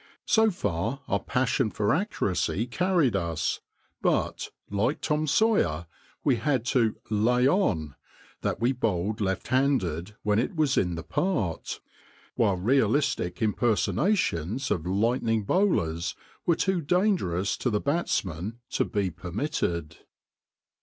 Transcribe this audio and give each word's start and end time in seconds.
So 0.25 0.49
far 0.49 1.01
our 1.07 1.19
passion 1.19 1.69
for 1.69 1.93
accuracy 1.93 2.65
carried 2.65 3.15
us, 3.15 3.59
but, 4.01 4.49
like 4.71 4.99
Tom 4.99 5.27
Sawyer, 5.27 5.85
we 6.23 6.37
had 6.37 6.65
to" 6.73 6.95
lay 7.11 7.47
on" 7.47 7.93
that 8.41 8.59
we 8.59 8.71
bowled 8.71 9.21
left 9.21 9.49
handed 9.49 10.15
when 10.23 10.39
it 10.39 10.55
was 10.55 10.75
in 10.75 10.95
the 10.95 11.03
part, 11.03 11.81
while 12.33 12.55
realistic 12.57 13.43
impersonations 13.43 14.71
of 14.71 14.87
lightning 14.87 15.43
bowlers 15.43 16.15
were 16.47 16.55
too 16.55 16.81
dangerous 16.81 17.55
to 17.57 17.69
the 17.69 17.79
batsman 17.79 18.57
to 18.71 18.85
be 18.85 19.11
permitted. 19.11 19.97